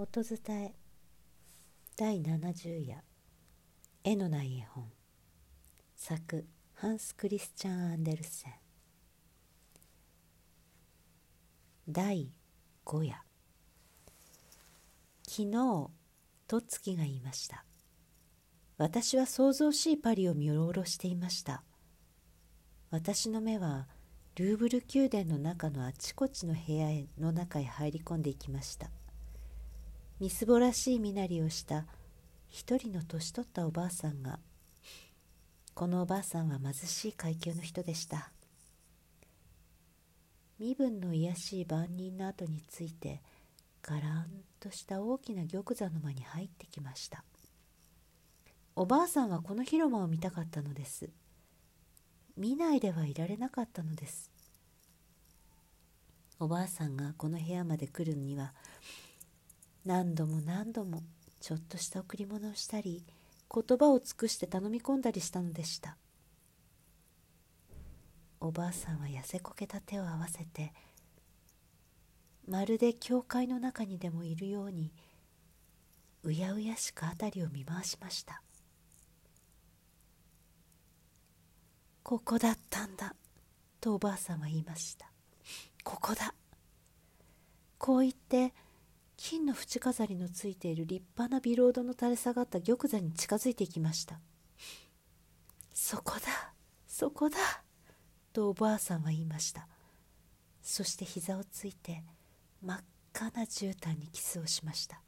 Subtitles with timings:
[0.00, 0.74] 音伝え。
[1.96, 3.02] 第70夜。
[4.04, 4.84] 絵のない絵本。
[5.96, 8.52] 作ハンス・クリスチャン・アンデルセン。
[11.88, 12.30] 第
[12.86, 13.16] 5夜。
[15.26, 15.90] 昨日
[16.46, 17.64] とつきが言いました。
[18.76, 21.64] 私は騒々しいパリを見下ろしていました。
[22.92, 23.88] 私の目は
[24.36, 26.86] ルーブル宮殿の中のあちこちの部屋
[27.18, 28.92] の中へ入り込んでいきました。
[30.20, 31.86] みすぼらしい身なりをした
[32.48, 34.40] 一人の年取ったおばあさんが
[35.74, 38.32] このおばあさんは貧しい階級の人でした。
[40.58, 43.22] 身分の卑しい番人の後について
[43.80, 44.26] ガラン
[44.58, 47.22] とした大きな玉座の間に入ってきました。
[48.74, 51.10] おばあさんはこの広間を見たかったのです。
[52.36, 54.32] 見ないではいられなかったのです。
[56.40, 58.52] おばあさんがこの部屋まで来るには
[59.88, 61.02] 何度も何度も
[61.40, 63.06] ちょっとした贈り物をしたり
[63.50, 65.96] 言葉を尽くして頼み込んだりしたのでした。
[68.38, 70.74] おばあさんは痩せこけた手を合わせて
[72.46, 74.92] まるで教会の中にでもいるように
[76.22, 78.42] うやうやしく辺りを見回しました
[82.04, 83.16] 「ここだったんだ」
[83.80, 85.10] とおばあさんは言いました
[85.82, 86.34] 「ここだ」
[87.78, 88.52] こう言って
[89.18, 94.20] 金の縁飾りのついている立派なビロードの垂れ下がった玉座に近づいていきました。
[95.74, 96.54] そこだ
[96.86, 97.36] そこだ
[98.32, 99.66] とおばあさんは言いました。
[100.62, 102.04] そして膝をついて
[102.62, 105.02] 真っ赤な絨毯にキスをしました。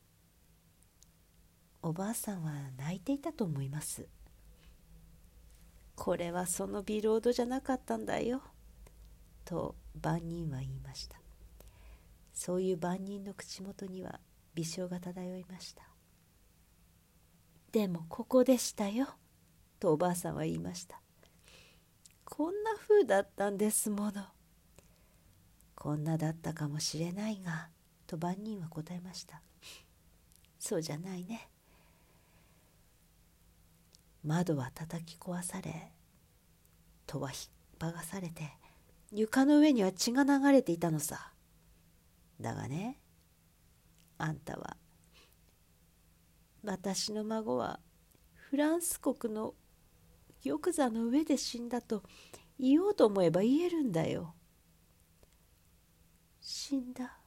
[1.80, 4.08] おばあさんは泣いていたと思います。
[5.94, 8.42] これはそのビロードじゃなかったんだよ。
[9.44, 11.20] と万人は言いました。
[12.40, 14.18] そういう万人の口元には
[14.54, 15.82] 微笑が漂いました。
[17.70, 19.08] でもここでしたよ
[19.78, 21.02] とおばあさんは言いました。
[22.24, 24.24] こんな風だったんですもの。
[25.74, 27.68] こんなだったかもしれないが
[28.06, 29.42] と万人は答えました。
[30.58, 31.50] そうじゃないね。
[34.24, 35.92] 窓は叩き壊され
[37.06, 37.40] 戸は引っ
[37.78, 38.44] 張がされて
[39.12, 41.34] 床の上には血が流れていたのさ。
[42.40, 42.98] だがね
[44.18, 44.76] あんたは
[46.64, 47.80] 私の孫は
[48.34, 49.54] フランス国の
[50.42, 52.02] 玉座の上で死んだと
[52.58, 54.34] 言おうと思えば言えるんだよ。
[56.40, 57.18] 死んだ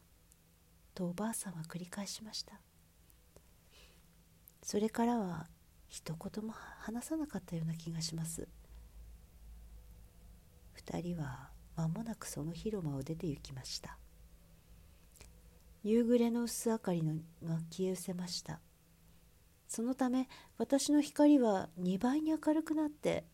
[0.94, 2.59] とおばあさんは繰り返しました。
[4.62, 5.47] それからは
[5.88, 8.47] 一言も話さなかったような気がします。
[10.74, 13.97] 二人は間もなくその広間を出て行きました。
[15.83, 18.59] 夕暮れの薄明かりのが消え失せました。
[19.67, 23.25] そのため私の光は2倍に明るくなって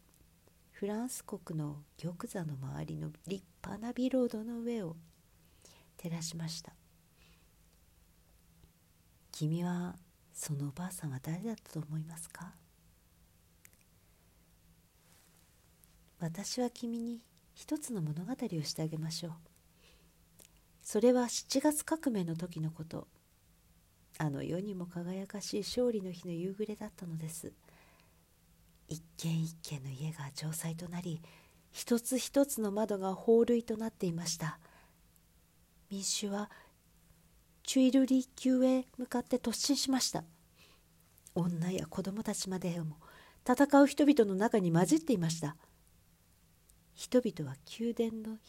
[0.72, 4.96] フランス国の玉座の周りの立派なビロードの上を
[5.98, 6.74] 照らしました。
[9.32, 9.96] 君は
[10.34, 12.54] そのおばあさんは誰だったと思いますか？
[16.20, 17.22] 私は君に
[17.54, 19.34] 一つの物語をしてあげましょう。
[20.92, 23.08] それは7月革命の時のこと。
[24.18, 27.54] あの世にも輝かしい勝利の日の夕暮れだったのです。
[28.88, 31.22] 一軒一軒の家が城塞となり
[31.72, 34.58] 一つ一つの窓が放塁となっていました。
[35.92, 36.50] 民衆は
[37.62, 40.24] チュイルリー宮へ向かって突進しました。
[41.36, 42.98] 女や子供たちまでも
[43.48, 45.56] 戦う人々の中に混じっていました。
[46.96, 48.40] 人々は宮殿の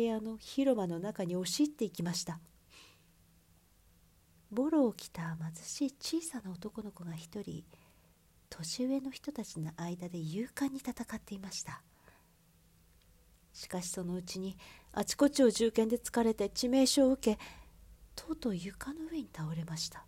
[0.00, 2.40] 部屋の広間の中に押し入っていきました。
[4.50, 7.62] ボロを着た貧しい小さな男の子が一人
[8.48, 11.82] 年上の人たちの間で勇敢に戦っていました。
[13.52, 14.56] しかしそのうちに
[14.92, 17.38] あちこちを銃剣で突かれて致命傷を受け
[18.16, 20.06] とうとう床の上に倒れました。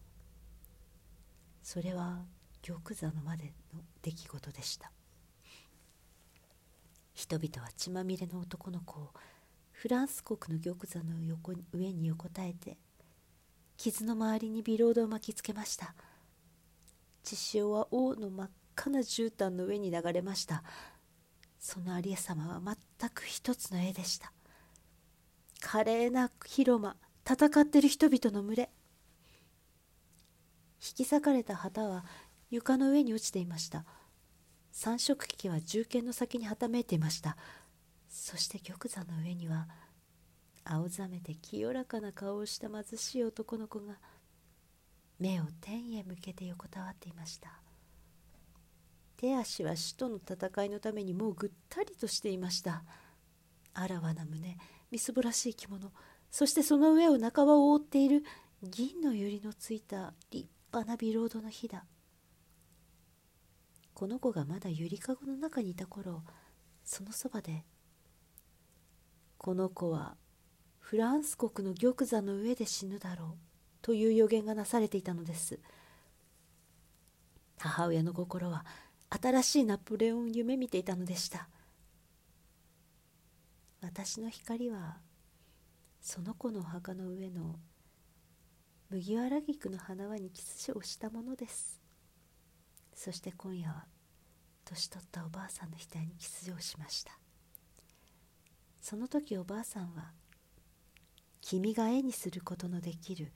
[1.63, 2.23] それは
[2.63, 4.91] 玉座のまでの出来事でした。
[7.13, 9.11] 人々は血まみれの男の子を
[9.83, 12.79] フランス国の玉座の横上に横たえて
[13.77, 15.93] 傷の周りにビロードを巻きつけました。
[17.25, 20.63] 血潮は王の真っ赤な絨毯の上に流れました。
[21.59, 24.33] そのありさまは全く一つの絵でした。
[25.61, 26.95] 華麗な広間
[27.29, 28.71] 戦ってる人々の群れ。
[30.81, 32.05] 引き裂かれた旗は
[32.51, 33.85] 床の上に落ちていました。
[34.71, 37.37] 三色旗は銃剣の先にはためいていました。
[38.13, 39.67] そして玉座の上には
[40.65, 43.95] 青ざめて清らかな顔をした貧しい男の子が
[45.19, 47.59] 目を天へ向けて横たわっていました。
[49.17, 52.85] 手足は死との戦いのためにもうぐったりとしていました。
[53.73, 54.59] あらわな胸
[54.91, 55.91] みすぼらしい着物
[56.31, 58.25] そしてその上を半ばを覆っている
[58.63, 61.87] 銀の百合のついた立派なビロードの火だ。
[63.95, 66.23] この子がまだゆりかごの中にいた頃
[66.85, 67.65] そのそばで
[69.43, 70.15] この子は
[70.79, 73.39] フランス国の玉座の上で死ぬだろう
[73.83, 75.59] という予言がなされていたのです。
[77.59, 78.65] 母親の心は
[79.11, 81.49] 新しいナポレオンを夢見ていたのでした。
[83.81, 84.99] 私の光は
[86.01, 87.57] その子のお墓の上の
[88.91, 91.81] 麦わら菊の花輪にキスをしたものです。
[92.95, 93.87] そして今夜は
[94.65, 97.19] 年取ったおばあさんの額にキスをしました。
[98.83, 100.11] その時おばあさんは
[101.41, 103.31] 君が絵にすることのできる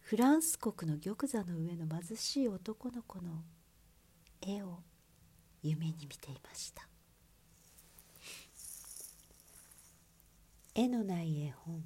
[0.00, 3.44] フランス国の玉座の上の貧しい男の子の
[4.40, 4.78] 絵を
[5.62, 6.88] 夢に見ていました。
[10.74, 11.84] 絵のない絵本。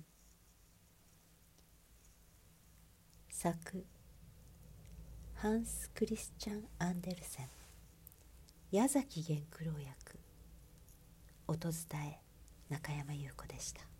[3.28, 3.84] 作
[5.34, 7.48] ハンス・クリスチャン・アンデルセン。
[8.70, 10.18] 矢崎源九郎役。
[11.48, 12.25] 音伝え。
[12.68, 13.95] 中山優子でした。